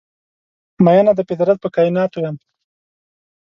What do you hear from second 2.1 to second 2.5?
یم